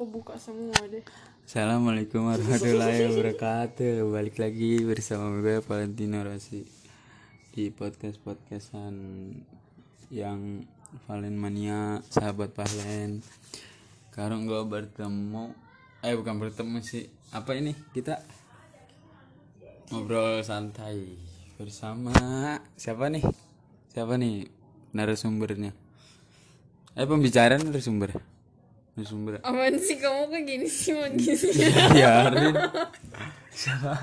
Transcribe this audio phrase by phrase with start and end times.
[0.00, 1.04] aku buka semua deh.
[1.44, 4.08] Assalamualaikum warahmatullahi wabarakatuh.
[4.08, 6.64] Balik lagi bersama gue Valentino Rossi
[7.52, 8.96] Di podcast-podcastan
[10.08, 10.64] Yang
[11.04, 13.20] Valen Mania Sahabat Valen.
[14.08, 15.52] Sekarang gue bertemu
[16.00, 17.04] Eh bukan bertemu sih.
[17.36, 17.76] Apa ini?
[17.92, 18.24] Kita
[19.92, 21.12] Ngobrol santai
[21.60, 22.16] Bersama
[22.72, 23.28] Siapa nih?
[23.92, 24.48] Siapa nih
[24.96, 25.76] narasumbernya?
[26.96, 28.29] Eh pembicaraan narasumber
[29.00, 29.96] Narasumber aman sih?
[29.96, 30.92] Kamu kayak gini sih?
[30.92, 31.32] Mau gini?
[31.96, 32.52] biarin
[33.48, 33.96] siapa?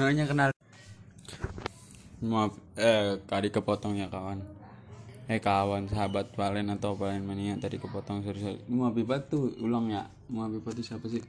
[0.00, 0.50] Namanya kenal.
[2.24, 2.56] Maaf.
[2.80, 4.40] Eh tadi kepotong ya kawan.
[5.28, 8.60] Eh kawan sahabat Valen atau Valen mania tadi kepotong sorry sorry.
[8.72, 10.08] Mau Pipa tuh ulang ya.
[10.32, 11.20] Mau Pipa tuh siapa sih?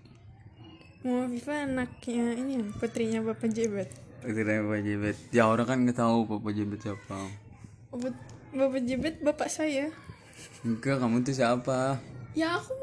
[1.03, 3.91] Mau Viva anaknya ini ya putrinya bapak Jebat
[4.23, 5.17] Tidak Bapak Jebet.
[5.35, 7.19] Ya orang kan nggak tahu Bapak Jebet siapa.
[7.91, 8.15] Bapak,
[8.55, 9.91] bapak Jebat bapak saya.
[10.63, 11.99] Enggak kamu tuh siapa?
[12.33, 12.73] Ya aku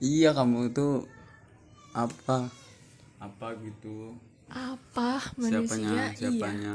[0.00, 1.08] iya kamu tuh
[1.96, 2.52] apa?
[3.16, 4.12] Apa gitu?
[4.52, 5.90] Apa siapanya manusia?
[5.90, 6.06] Iya.
[6.14, 6.74] siapanya?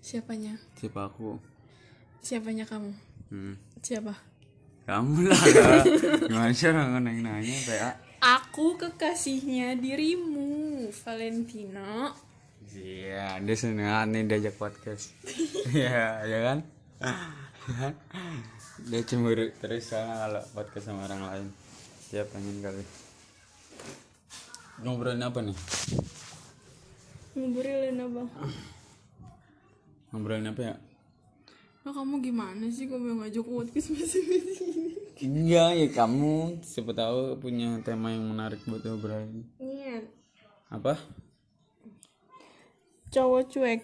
[0.00, 0.54] Siapanya?
[0.74, 1.36] Siapa aku?
[2.24, 2.92] Siapanya kamu?
[3.28, 3.54] Hmm.
[3.84, 4.16] siapa?
[4.88, 5.36] Kamu lah
[6.24, 12.16] gimana sih orang nanya nanya kayak aku kekasihnya dirimu Valentino
[12.72, 15.12] iya dia seneng nih diajak podcast.
[15.76, 16.58] Iya ya kan
[18.86, 21.46] dia cemburu terus soalnya kalau podcast sama orang lain
[22.08, 22.84] dia pengen kali
[24.78, 25.56] ngobrolin apa nih
[27.34, 28.22] ngobrolin apa
[30.10, 30.76] ngobrolin apa ya
[31.78, 34.52] Nah, kamu gimana sih kamu yang ngajak podcast masih ini?
[35.18, 40.04] enggak ya kamu siapa tahu punya tema yang menarik buat ngobrolin Iya.
[40.68, 41.00] apa
[43.08, 43.80] Cowok cuek.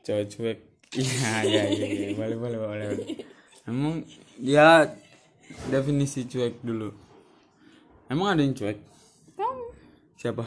[0.00, 0.58] cowok cuek
[0.96, 2.08] iya iya iya iya.
[2.16, 3.06] boleh boleh boleh boleh.
[3.70, 4.02] Emang
[4.36, 4.90] dia
[5.66, 6.90] definisi cuek dulu
[8.06, 8.78] emang ada yang cuek
[9.32, 9.64] Kamu,
[10.14, 10.44] siapa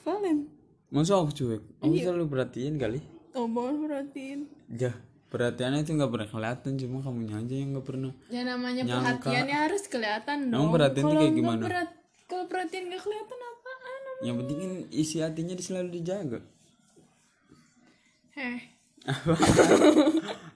[0.00, 0.46] Valen.
[0.88, 3.00] masa aku cuek aku selalu perhatiin kali
[3.32, 4.40] Oh, banget perhatiin.
[4.70, 4.92] ya
[5.26, 9.00] perhatiannya itu nggak pernah kelihatan cuma kamunya aja yang nggak pernah Ya namanya Nyangka.
[9.24, 10.60] perhatiannya harus kelihatan dong.
[10.60, 11.62] Emang perhatian Kalau kayak gimana?
[11.62, 14.00] perhat- kalau perhatian gak kelihatan apaan?
[14.20, 16.40] yang penting kan isi hatinya selalu dijaga
[18.32, 18.60] Heh,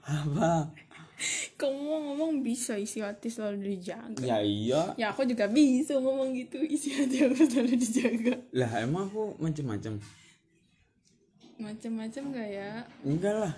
[0.07, 0.49] apa
[1.59, 4.21] kamu ngomong bisa isi hati selalu dijaga.
[4.21, 8.33] ya iya Ya aku juga bisa ngomong gitu, isi hati aku selalu dijaga.
[8.51, 9.97] lah emang aku macem-macem
[11.57, 12.71] Macam-macam gak ya?
[13.01, 13.53] enggak lah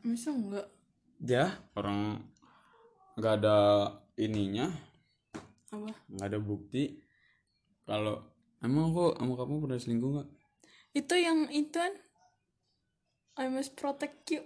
[0.00, 0.66] Masa enggak?
[1.18, 2.22] ya orang
[3.16, 3.56] nggak ada
[4.14, 4.70] ininya
[5.66, 5.90] Apa?
[6.06, 6.94] nggak ada bukti
[7.82, 8.22] kalau
[8.58, 10.28] emang aku sama kamu pernah selingkuh nggak
[10.94, 11.90] Itu yang itu kan
[13.34, 14.42] I must protect you.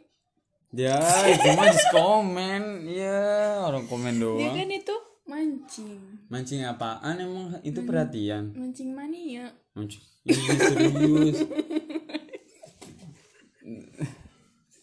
[0.72, 0.96] Ya
[1.36, 3.20] itu mah just komen ya
[3.62, 5.90] orang komen Dia doang kan itu mancing.
[6.26, 7.60] mancing apaan emang?
[7.62, 8.52] Itu perhatian.
[8.52, 9.52] Mancing mania.
[9.72, 11.38] mancing Ih, serius.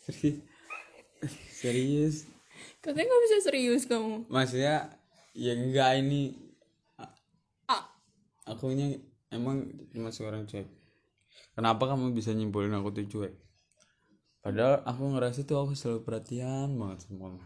[0.06, 0.36] Serius.
[1.52, 2.16] Serius.
[2.80, 4.26] Katanya gak bisa serius kamu.
[4.28, 4.88] maksudnya
[5.34, 6.36] ya enggak ini.
[7.68, 7.84] Ah,
[8.46, 8.96] akunya
[9.30, 10.68] emang cuma seorang cuek.
[11.52, 13.34] Kenapa kamu bisa nyimpulin aku tuh cuek
[14.40, 17.40] padahal aku ngerasa tuh aku selalu perhatian banget sama kamu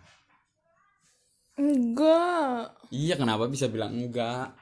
[1.56, 2.74] enggak.
[2.90, 4.54] iya kenapa bisa bilang enggak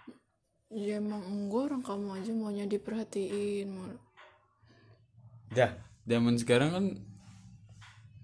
[0.70, 3.68] Ya emang enggak orang kamu aja maunya diperhatiin.
[3.70, 3.92] Mal.
[5.52, 6.86] dah zaman sekarang kan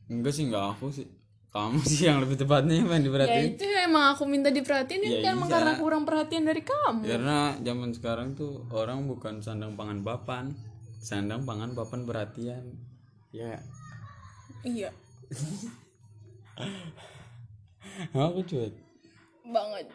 [0.07, 1.07] enggak sih enggak aku sih
[1.50, 5.35] kamu sih yang lebih tepatnya yang Ya diperhatiin itu emang aku minta diperhatiin Ya kan
[5.38, 5.47] iya.
[5.50, 7.03] karena kurang perhatian dari kamu.
[7.03, 10.56] karena zaman sekarang tuh orang bukan sandang pangan papan
[10.97, 12.63] sandang pangan papan perhatian
[13.29, 13.59] ya
[14.63, 14.90] Iya,
[18.13, 18.74] aku cuek
[19.47, 19.88] banget.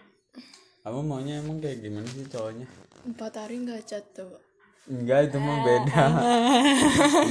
[0.83, 2.67] kamu maunya emang kayak gimana sih cowoknya
[3.03, 4.31] Empat hari nggak chat tuh.
[4.87, 6.05] Enggak itu mah beda.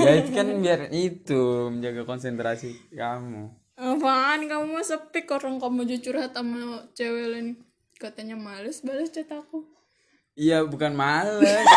[0.03, 3.47] ya itu kan biar itu menjaga konsentrasi kamu.
[3.79, 7.47] Apaan kamu mah sepi orang kamu curhat sama cewek lain.
[7.95, 9.63] Katanya males balas chat aku.
[10.35, 11.63] Iya bukan males.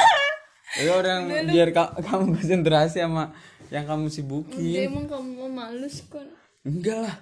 [0.75, 3.31] Itu orang biar ka- kamu konsentrasi sama
[3.75, 4.87] yang kamu sibukin.
[4.87, 6.31] emang kamu mau males kan.
[6.62, 7.17] Enggak lah.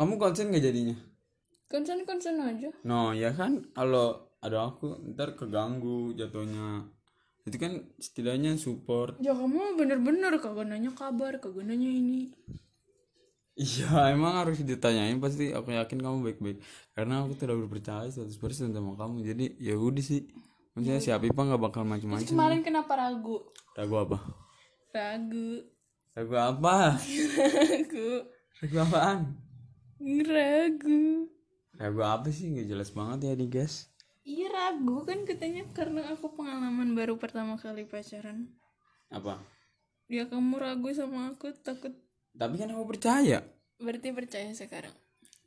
[0.00, 0.96] Kamu konsen gak jadinya?
[1.68, 2.72] Konsen konsen aja.
[2.88, 6.88] No ya kan kalau ada aku ntar keganggu jatuhnya.
[7.44, 9.20] Itu kan setidaknya support.
[9.20, 12.32] Ya kamu bener-bener kagak nanya kabar, kagak nanya ini.
[13.58, 16.62] Iya emang harus ditanyain pasti aku yakin kamu baik-baik
[16.94, 18.30] karena aku tidak berpercaya 100%
[18.70, 20.30] sama kamu jadi ya udah sih
[20.78, 23.50] maksudnya si Apipa nggak bakal macam-macam Kemarin kenapa ragu?
[23.74, 24.22] ragu apa
[24.88, 25.68] Ragu.
[26.16, 26.96] ragu apa?
[26.96, 28.10] Ragu.
[28.64, 29.20] ragu apaan?
[30.00, 31.28] Ragu.
[31.76, 32.48] ragu apa sih?
[32.48, 33.92] Nggak jelas banget ya nih guys.
[34.24, 38.48] Iya ragu kan katanya karena aku pengalaman baru pertama kali pacaran.
[39.12, 39.40] Apa?
[40.08, 41.92] Ya kamu ragu sama aku takut.
[42.32, 43.44] Tapi kan aku percaya.
[43.76, 44.92] Berarti percaya sekarang.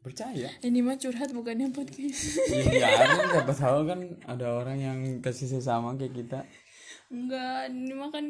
[0.01, 0.53] Percaya?
[0.61, 2.45] Ini mah curhat bukannya podcast.
[2.49, 6.39] Iya ada siapa tahu kan ada orang yang kasih sesama kayak kita.
[7.09, 8.25] Enggak ini mah kan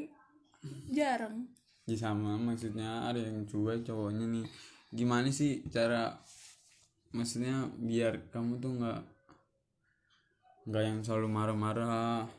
[0.92, 1.50] jarang.
[1.90, 4.46] Ya sama maksudnya ada yang cuek cowoknya nih.
[4.94, 6.14] Gimana sih cara
[7.12, 9.02] maksudnya biar kamu tuh nggak
[10.70, 12.30] nggak yang selalu marah-marah?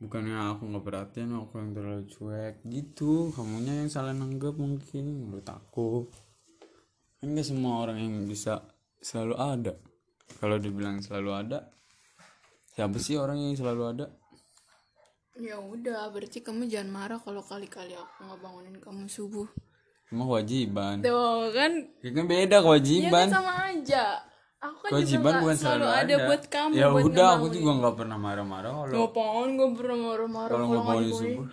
[0.00, 2.54] Bukannya aku nggak perhatian aku yang terlalu cuek.
[2.68, 6.08] Gitu kamunya yang salah nanggap mungkin menurut aku.
[7.20, 8.60] Kan nggak semua orang yang bisa
[9.00, 9.74] selalu ada.
[10.38, 11.58] Kalau dibilang selalu ada
[12.70, 14.06] siapa sih orang yang selalu ada
[15.40, 19.48] ya udah berarti kamu jangan marah kalau kali-kali aku nggak bangunin kamu subuh.
[20.10, 21.00] Emang kewajiban.
[21.00, 21.72] Tuh kan?
[22.02, 24.04] Ya kan beda ya kewajiban kan sama aja.
[24.60, 27.70] Aku kan kewajiban juga bukan nggak selalu ada, buat kamu ya buat udah aku juga
[27.80, 31.32] nggak pernah marah-marah kalau Ngapain gue pernah marah-marah kalau nggak nggak bangun dibangunin?
[31.32, 31.46] subuh.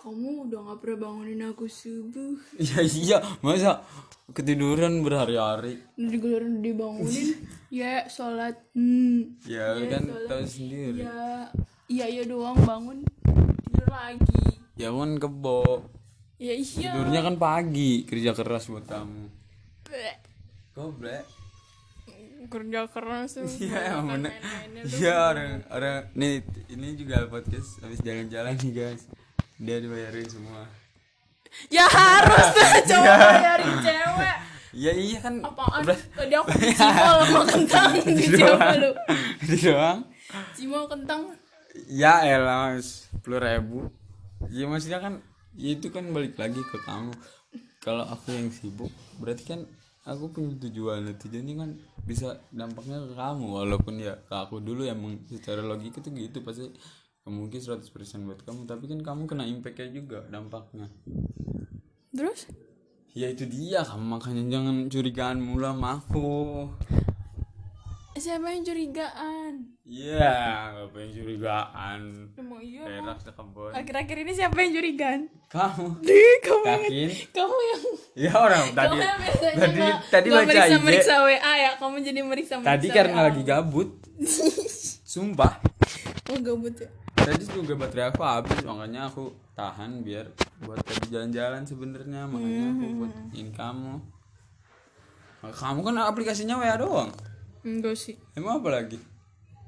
[0.00, 2.32] Kamu udah gak pernah bangunin aku subuh.
[2.56, 3.18] Ya iya.
[3.40, 3.84] Masa
[4.32, 5.80] ketiduran berhari-hari?
[5.96, 7.28] Udah digelarin dibangunin?
[7.70, 8.58] Ya sholat.
[8.74, 9.38] Hmm.
[9.46, 10.26] ya Ya, kan sholat.
[10.26, 11.00] tahu sendiri.
[11.06, 11.46] Ya
[11.90, 13.02] Iya iya doang bangun
[13.66, 14.62] Tidur lagi.
[14.78, 15.90] Ya kan kebo
[16.38, 16.94] Ya iya.
[16.94, 19.26] Tidurnya kan pagi kerja keras buat kamu.
[19.90, 20.16] Bleh.
[20.70, 21.26] goblek.
[22.46, 23.50] Kerja keras tuh.
[23.58, 24.96] Iya emang main-mainnya tuh.
[25.02, 29.02] iya orang orang nih ini juga podcast habis jalan-jalan nih guys.
[29.58, 30.62] Dia dibayarin semua.
[31.68, 34.36] Ya harus tuh cowok bayarin cewek.
[34.78, 35.34] Ya iya kan.
[35.42, 35.82] Apaan?
[35.82, 35.98] udah.
[36.14, 37.90] Tadi aku cimol sama kentang.
[38.16, 38.90] Di siapa lu?
[39.42, 39.98] itu doang.
[40.54, 41.20] Cimol kentang
[41.90, 43.90] ya elah sepuluh ribu.
[44.48, 45.14] Ya maksudnya kan
[45.54, 47.12] ya itu kan balik lagi ke kamu.
[47.80, 49.60] Kalau aku yang sibuk berarti kan
[50.04, 51.06] aku punya tujuan.
[51.06, 51.70] Nah, tujuannya kan
[52.04, 53.46] bisa dampaknya ke kamu.
[53.46, 56.40] Walaupun ya ke aku dulu emang secara logika tuh gitu.
[56.44, 56.70] Pasti
[57.28, 57.86] mungkin 100%
[58.26, 58.66] buat kamu.
[58.68, 60.88] Tapi kan kamu kena impactnya juga dampaknya.
[62.10, 62.50] Terus?
[63.14, 63.82] ya itu dia.
[63.82, 66.30] Kamu makanya jangan curigaan mulu sama aku
[68.12, 69.52] Siapa yang curigaan?
[69.82, 70.34] iya
[70.72, 72.00] gak pengen curigaan.
[72.36, 72.82] Emang iya
[73.16, 75.20] sekebon Akhir-akhir ini siapa yang curigaan?
[75.46, 75.86] kamu.
[76.00, 77.82] Di kamu yang yakin kamu yang
[78.16, 81.70] ya orang tadi kamu yang biasanya tadi nggak- tadi nggak baca meriksa meriksa WA ya
[81.76, 83.26] kamu jadi meriksa meriksa tadi karena WA.
[83.26, 83.88] lagi gabut.
[85.12, 85.52] Sumpah.
[86.28, 86.88] Oh gabut ya?
[87.16, 90.26] Tadi juga baterai aku habis makanya aku tahan biar
[90.60, 92.96] buat tadi jalan-jalan sebenarnya makanya aku Hmm.
[92.96, 93.94] buat ini kamu.
[95.42, 97.10] Kamu kan aplikasinya WA doang
[97.62, 98.16] enggak sih.
[98.34, 98.98] Emang apa lagi?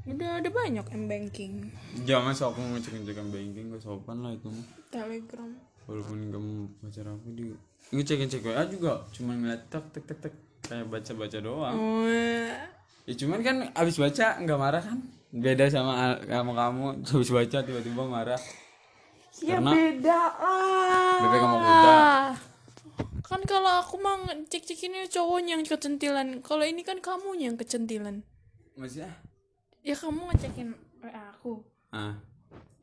[0.02, 1.70] Udah ada banyak m banking.
[2.02, 5.50] Jangan sok aku ngecek ngecekan banking gak sopan lah itu mah telegram.
[5.86, 6.52] Walaupun kamu
[6.82, 7.46] pacar aku di
[7.90, 11.74] ngecek ngecek WA juga cuma ngeliat tek tek tek tek kayak baca baca doang.
[11.74, 12.06] Oh.
[13.02, 14.98] Ya cuman kan abis baca nggak marah kan?
[15.30, 18.42] Beda sama sama kamu habis baca tiba-tiba marah.
[19.38, 21.18] ya Karena- beda lah.
[21.22, 21.94] Bebek sama kuda.
[23.72, 26.44] Kalau aku mah cek cek ini cowoknya yang kecentilan.
[26.44, 28.20] Kalau ini kan kamunya yang kecentilan.
[28.76, 29.16] Maksudnya?
[29.80, 31.64] ya kamu ngecekin WA aku.
[31.88, 32.20] Ah,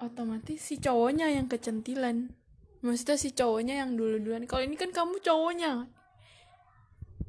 [0.02, 2.34] otomatis si cowoknya yang kecentilan.
[2.82, 5.86] Maksudnya si cowoknya yang dulu duluan kalau ini kan kamu cowoknya.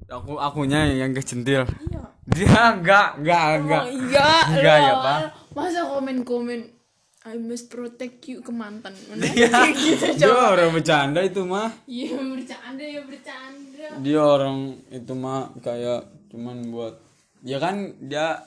[0.09, 1.69] Aku akunya yang kecentil.
[1.69, 2.03] iya.
[2.33, 3.83] Dia enggak, enggak, enggak.
[3.85, 5.19] Oh iya, Enggak ya, Pak.
[5.53, 6.80] Masa komen-komen
[7.21, 8.97] I must protect you ke mantan.
[9.13, 11.69] Mana Dia, kayak gitu dia orang bercanda itu mah.
[11.85, 13.87] Iya bercanda ya bercanda.
[14.01, 16.97] Dia orang itu mah kayak cuman buat
[17.45, 18.41] ya kan dia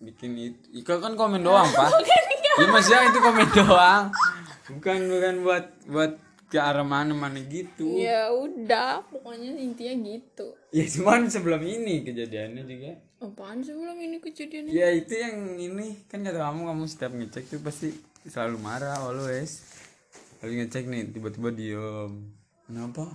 [0.00, 0.64] bikin itu.
[0.80, 1.92] Ika kan komen doang, Pak.
[2.56, 4.04] Ya maksudnya itu komen doang.
[4.72, 6.12] Bukan bukan buat buat
[6.48, 8.00] ke arah mana-mana gitu.
[8.00, 10.56] Ya udah, pokoknya intinya gitu.
[10.72, 12.96] Ya cuman sebelum ini kejadiannya juga.
[13.16, 14.68] Apaan sebelum ini kejadian?
[14.68, 17.88] Ya itu yang ini kan kata kamu kamu setiap ngecek tuh pasti
[18.28, 19.64] selalu marah always.
[20.44, 22.12] Habis ngecek nih tiba-tiba diem.
[22.68, 23.08] Kenapa?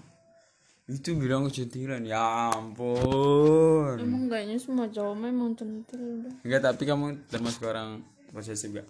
[0.89, 2.01] Itu bilang kecentilan.
[2.09, 4.01] Ya ampun.
[4.01, 6.33] Emang kayaknya semua cowok memang centil udah.
[6.49, 8.01] Enggak tapi kamu termasuk orang
[8.33, 8.89] posesif gak?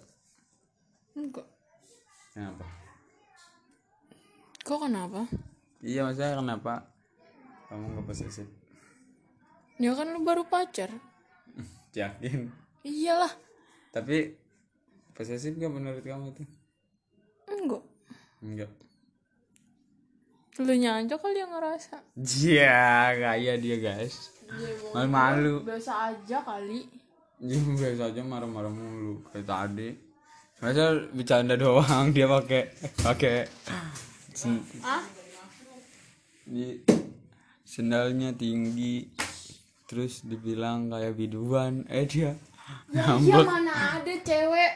[1.12, 1.44] Enggak.
[2.32, 2.64] Kenapa?
[4.64, 5.28] Kok kenapa?
[5.84, 6.88] Iya maksudnya kenapa
[7.68, 8.61] kamu gak posesif?
[9.76, 10.90] Ya kan lu baru pacar.
[11.98, 12.48] Yakin.
[12.82, 13.32] Iyalah.
[13.92, 14.34] Tapi
[15.12, 16.44] posesif gak menurut kamu itu?
[17.46, 17.82] Enggak.
[18.40, 18.70] Enggak.
[20.58, 21.96] Lu aja kali yang ngerasa.
[22.16, 22.80] Iya,
[23.14, 24.32] kayak dia guys.
[24.92, 25.64] Malu-malu.
[25.64, 26.84] Biasa aja kali.
[27.40, 29.88] Dia biasa aja marah-marah mulu kayak tadi.
[30.60, 32.70] Masa bercanda doang dia pakai
[33.02, 33.50] pakai
[34.30, 35.02] sen- Ah?
[36.42, 36.78] di
[37.64, 39.10] sendalnya tinggi
[39.92, 42.32] terus dibilang kayak biduan eh dia
[42.88, 44.72] ya iya mana ada cewek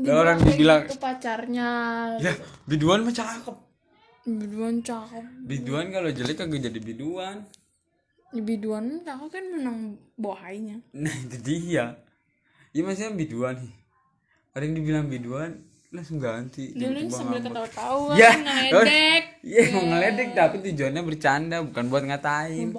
[0.00, 1.70] Lah, orang dibilang- gitu pacarnya.
[2.16, 2.32] Ya
[2.64, 3.52] biduan mah cakep.
[4.22, 5.24] Biduan cakep.
[5.44, 7.44] Biduan kalau jelek kagak jadi biduan.
[8.30, 9.78] Ya, biduan cakep kan menang
[10.14, 10.80] bohainya.
[10.94, 12.00] Nah itu dia.
[12.70, 13.74] Ya maksudnya biduan nih
[14.50, 15.50] ada yang dibilang biduan
[15.90, 16.70] langsung ganti.
[16.72, 19.24] Dulu sambil ketawa-tawa Ya, ngeledek.
[19.50, 22.72] Iya mau ngeledek tapi tujuannya bercanda bukan buat ngatain.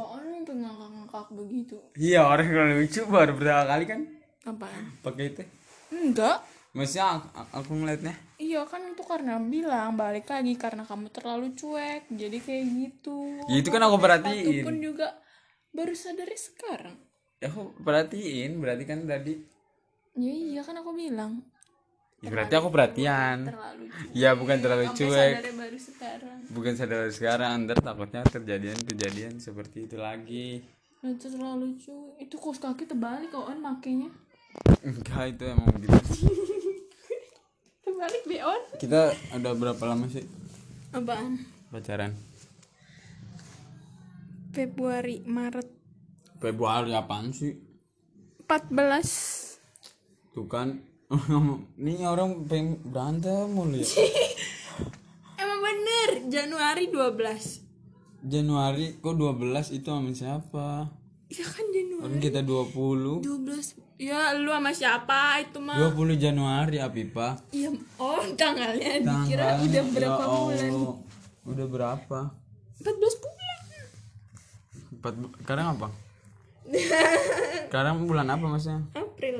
[1.22, 4.02] Ngakak-ngakak begitu Iya orang kalau lucu baru pertama kali kan
[4.44, 5.44] apaan pakai itu.
[5.92, 6.38] enggak
[6.72, 12.08] Maksudnya aku, aku ngeliatnya iya kan itu karena bilang balik lagi karena kamu terlalu cuek
[12.10, 14.64] jadi kayak gitu Ya, itu kan aku perhatiin.
[14.64, 15.20] pun juga
[15.70, 16.96] baru sadar sekarang
[17.38, 19.34] ya aku perhatiin berarti kan tadi.
[20.14, 21.44] ya iya kan aku bilang
[22.22, 23.38] Ya, berarti aku perhatian.
[23.44, 25.34] terlalu cuek Ya bukan terlalu sampai cuek.
[25.52, 30.62] baru sekarang Bukan sadar sekarang ntar takutnya kejadian-kejadian seperti itu lagi.
[31.02, 34.14] Itu terlalu cuek itu kos kaki terbalik kok on makainya.
[34.86, 35.98] Enggak itu emang gitu.
[37.86, 40.22] terbalik be on Kita udah berapa lama sih?
[40.94, 41.42] Apaan?
[41.74, 42.14] Pacaran?
[44.54, 45.66] Februari Maret.
[46.38, 47.58] Februari apaan sih?
[48.46, 50.86] 14 Tuh kan
[51.82, 53.90] Ini orang pengen berantem mulu ya.
[55.42, 57.71] Emang bener Januari 12
[58.22, 60.68] Januari kok 12 itu sama siapa?
[61.32, 66.78] ya kan Januari Orang kita 20 12 ya lu sama siapa itu mah 20 Januari
[66.84, 70.72] Apipa Iya, oh tanggalnya dikira udah berapa ya bulan?
[71.48, 72.20] Udah berapa?
[72.84, 73.58] 14 bulan.
[74.92, 75.88] Empat Sekarang apa?
[77.72, 78.84] Sekarang bulan apa maksudnya?
[78.94, 79.38] April.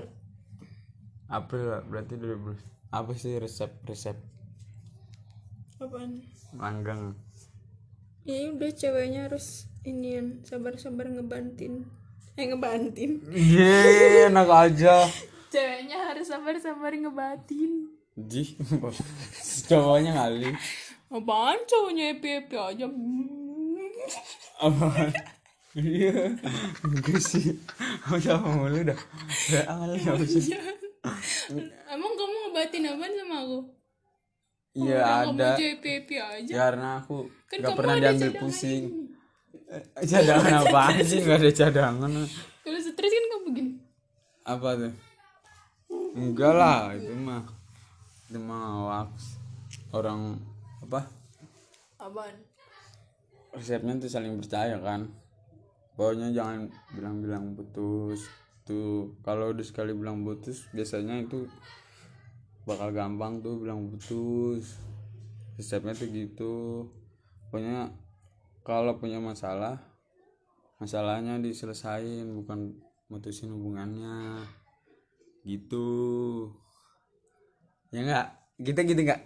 [1.28, 2.56] April berarti 12
[2.90, 4.16] Apa sih resep-resep
[5.76, 6.24] Apaan?
[6.56, 7.20] langgang?
[8.22, 11.90] Ya udah ceweknya harus inian sabar-sabar ngebantin.
[12.38, 13.20] Eh ngebantin.
[13.28, 15.04] Iya, enak aja
[15.52, 17.92] Ceweknya harus sabar-sabar ngebatin.
[18.16, 18.56] Ji,
[19.68, 20.52] cowoknya kali
[21.10, 22.88] Apaan cowoknya happy-happy aja.
[24.62, 25.10] apa
[25.74, 26.36] iya
[26.84, 27.56] enggak sih
[28.10, 29.00] udah mulu dah
[29.48, 30.44] udah kali apa sih
[31.88, 33.60] Emang kamu ngebatin apaan sama aku?
[34.74, 35.56] Iya ada.
[35.56, 36.54] Happy-happy aja.
[36.54, 38.84] karena aku Kan kamu pernah diambil pusing.
[38.88, 39.12] ini.
[39.72, 41.20] Eh, cadangan apaan sih?
[41.24, 42.12] Nggak ada cadangan.
[42.62, 43.72] Kalau stres kan kamu begini.
[44.42, 44.94] apa tuh?
[46.12, 47.44] Enggak lah itu mah
[48.28, 49.40] itu mah waks
[49.92, 50.40] orang
[50.82, 51.08] apa?
[51.98, 52.36] Apaan?
[53.52, 55.12] resepnya tuh saling percaya kan?
[55.94, 58.24] Pokoknya jangan bilang-bilang putus.
[58.64, 61.46] Tuh kalau udah sekali bilang putus biasanya itu
[62.66, 64.78] bakal gampang tuh bilang putus.
[65.58, 66.56] Resepnya tuh gitu.
[67.50, 67.92] Pokoknya
[68.62, 69.82] kalau punya masalah
[70.82, 72.78] masalahnya diselesain bukan
[73.10, 74.46] mutusin hubungannya.
[75.46, 75.88] Gitu.
[77.92, 78.28] Ya enggak
[78.62, 79.22] kita gitu enggak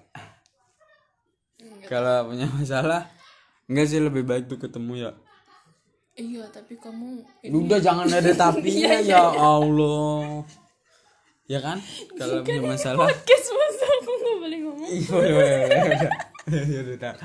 [1.86, 3.06] kalau punya masalah
[3.70, 5.12] enggak sih lebih baik tuh ketemu ya.
[6.16, 10.48] Iya, tapi kamu udah jangan ada tapinya ya Allah
[11.46, 11.78] ya kan?
[12.16, 13.06] Kalau punya masalah.
[13.06, 14.90] podcast masa aku nggak boleh ngomong.
[14.90, 16.00] iya boleh boleh boleh
[16.46, 17.16] ya udah tak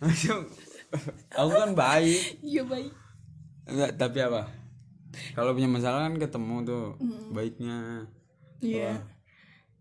[0.00, 0.48] Maksud,
[1.30, 2.92] aku kan baik Iya baik.
[3.64, 4.42] enggak tapi apa?
[5.34, 6.84] Kalau punya masalah kan ketemu tuh
[7.30, 8.06] baiknya.
[8.60, 9.02] Iya.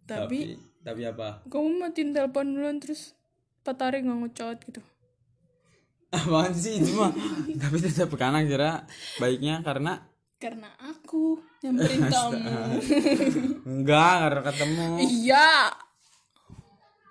[0.03, 1.43] Tapi tapi tapi apa?
[1.45, 3.13] kamu matiin telepon duluan terus
[3.61, 4.81] patari nggak ngechat gitu.
[6.09, 7.13] apaan sih itu mah?
[7.61, 8.71] Tapi tetap karena kira
[9.21, 10.08] baiknya karena
[10.39, 12.39] Karena aku nyamperin kamu.
[13.65, 15.51] enggak karena ketemu Iya.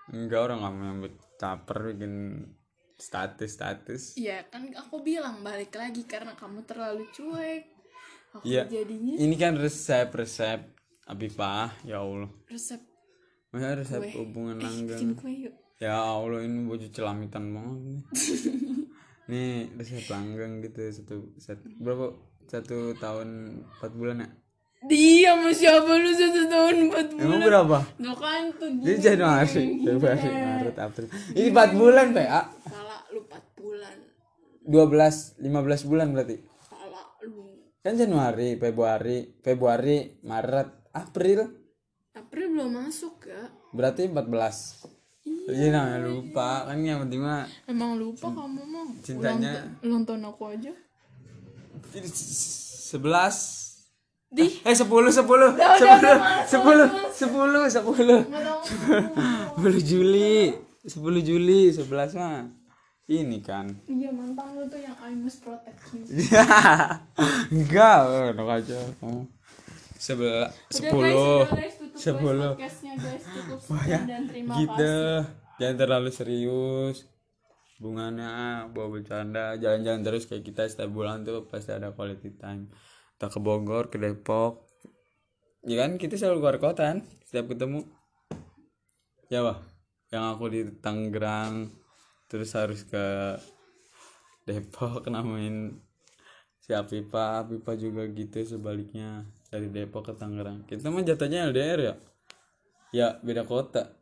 [0.09, 0.99] enggak orang kamu yang
[1.37, 2.15] caper bikin
[2.97, 7.63] status status Iya kan aku bilang balik lagi karena kamu terlalu cuek.
[8.31, 8.65] Aku Iya.
[8.65, 10.61] jadinya ini kan resep resep
[11.05, 12.81] Abipah ya Allah resep
[13.49, 14.13] masa resep Kue.
[14.15, 15.55] hubungan langgeng kue yuk.
[15.79, 18.01] ya Allah ini baju celamitan banget nih
[19.31, 22.13] nih resep langgeng gitu satu satu berapa
[22.49, 23.29] satu tahun
[23.71, 24.29] empat bulan ya
[24.81, 27.25] Dia sama siapa lu satu tahun empat bulan?
[27.25, 29.47] emang berapa Tuh kan tuh Jadi Januari,
[29.81, 31.07] Februari, Maret, April.
[31.33, 32.43] Ini 4 bulan, PA.
[32.65, 33.97] Salah lu empat bulan.
[34.63, 35.45] 12, 15
[35.85, 36.37] bulan berarti.
[36.63, 37.59] Salah lu.
[37.79, 41.41] Kan Januari, Februari, Februari, Maret, April.
[42.13, 43.51] April belum masuk ya.
[43.71, 44.87] Berarti 14.
[45.49, 48.87] Iya namanya lupa kan yang penting mah Emang lupa kamu mah.
[49.01, 50.73] Cintanya- Ulang, ta- ulang tahun aku aja.
[51.95, 53.69] Ini s- 11
[54.29, 54.61] Di.
[54.61, 55.57] eh 10 10 10 10
[56.49, 58.29] 10 10 10
[59.57, 60.53] 10 Juli.
[60.85, 62.49] 10 Juli 11 mah.
[63.05, 63.65] Ini kan.
[63.85, 66.05] Iya mantan lu tuh yang I must protect you.
[67.57, 67.99] enggak
[68.33, 68.79] enak aja.
[69.01, 69.25] Kamu
[69.97, 71.49] sebelah sepuluh.
[71.97, 72.53] sepuluh.
[73.67, 75.25] Wah, ya, dan terima gitu.
[75.59, 77.03] jangan terlalu serius
[77.79, 82.67] hubungannya bawa bercanda jalan-jalan terus kayak kita setiap bulan tuh pasti ada quality time.
[83.15, 84.67] Kita ke Bogor ke Depok.
[85.63, 87.87] Ya kan kita selalu keluar kota kan setiap ketemu.
[89.31, 89.63] Ya wah
[90.11, 91.71] yang aku di Tangerang
[92.27, 93.39] terus harus ke
[94.43, 95.79] Depok namain
[96.59, 97.47] si Apipa.
[97.47, 99.23] Apipa juga gitu sebaliknya.
[99.49, 100.67] Dari Depok ke Tangerang.
[100.67, 101.95] Kita mah jatuhnya LDR ya?
[102.91, 103.98] Ya beda kota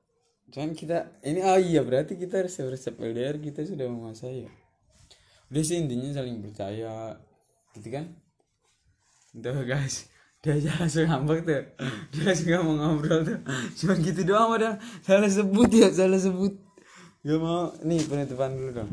[0.52, 4.50] cuman kita ini oh iya berarti kita resep-resep LDR kita sudah menguasai ya?
[5.50, 7.18] Udah sih intinya saling percaya
[7.74, 8.14] gitu kan?
[9.36, 10.08] Tuh guys
[10.46, 11.64] dia aja langsung ngambek tuh.
[12.14, 13.38] Dia langsung gak mau ngobrol tuh.
[13.82, 14.78] Cuma gitu doang udah.
[15.02, 16.54] Salah sebut ya salah sebut.
[17.26, 18.90] Gak mau nih penutupan dulu dong.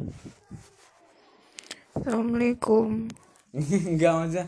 [1.94, 3.06] Assalamualaikum.
[3.94, 4.46] Enggak maksudnya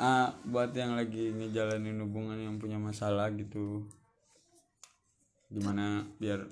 [0.00, 3.84] ah, buat yang lagi ngejalanin hubungan yang punya masalah gitu
[5.54, 6.42] gimana biar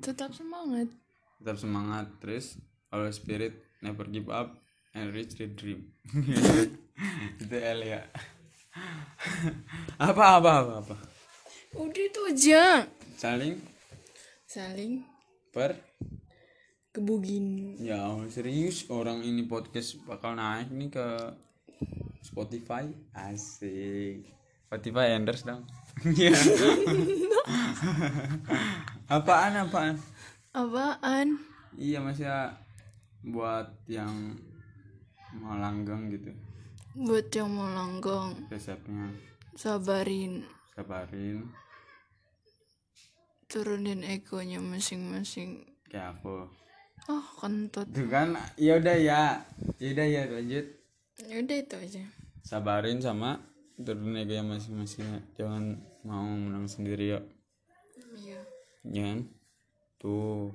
[0.00, 0.88] tetap semangat.
[1.36, 2.56] tetap semangat terus
[2.88, 4.56] kalau spirit never give up
[4.96, 5.92] and reach the dream.
[7.42, 8.00] Itu L ya.
[10.00, 10.96] Apa apa apa apa?
[11.76, 12.88] Udah itu aja.
[13.20, 13.60] Saling?
[14.48, 15.04] Saling.
[15.52, 15.76] Per?
[16.92, 17.76] Kebugin.
[17.76, 18.00] Ya
[18.32, 21.06] serius orang ini podcast bakal naik nih ke
[22.24, 22.88] Spotify.
[23.12, 24.24] Asik.
[24.68, 25.68] Spotify endorse dong
[26.00, 26.32] Iya.
[29.16, 29.94] apaan apaan?
[30.56, 31.36] Apaan?
[31.76, 32.28] Iya masih
[33.22, 34.36] buat yang
[35.38, 36.34] mau langgang gitu.
[36.92, 38.36] Buat yang mau langgeng.
[38.52, 39.08] Resepnya.
[39.56, 40.44] Sabarin.
[40.76, 41.48] Sabarin.
[43.48, 45.64] Turunin egonya masing-masing.
[45.88, 46.48] Kayak aku.
[47.10, 47.88] Oh kentut.
[47.92, 49.22] Tuh kan ya udah ya.
[49.80, 50.66] Ya udah ya lanjut.
[51.28, 52.02] Udah itu aja.
[52.42, 53.40] Sabarin sama
[53.84, 55.20] turunin ego yang masing-masing ya.
[55.38, 57.20] jangan mau menang sendiri ya
[58.18, 58.40] iya.
[58.82, 59.20] Ya kan?
[60.02, 60.50] tuh.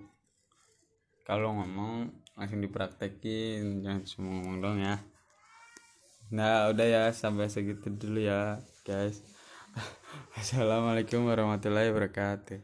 [1.24, 3.80] Kalau ngomong langsung dipraktekin.
[3.80, 5.00] Jangan cuma ngomong dong ya.
[6.36, 7.04] Nah udah ya.
[7.16, 9.24] Sampai segitu dulu ya guys.
[10.40, 12.60] Assalamualaikum warahmatullahi wabarakatuh